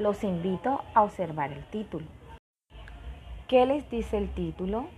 [0.00, 2.06] los invito a observar el título.
[3.48, 4.88] ¿Qué les dice el título?